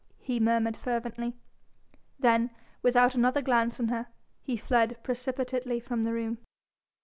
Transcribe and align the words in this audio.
he 0.17 0.39
murmured 0.39 0.75
fervently. 0.75 1.35
Then 2.17 2.49
without 2.81 3.13
another 3.13 3.43
glance 3.43 3.79
on 3.79 3.89
her, 3.89 4.07
he 4.41 4.57
fled 4.57 4.97
precipitately 5.03 5.79
from 5.79 6.01
the 6.01 6.11
room. 6.11 6.39